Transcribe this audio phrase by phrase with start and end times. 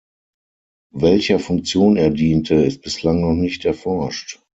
[0.95, 4.41] Welcher Funktion er diente, ist bislang noch nicht erforscht.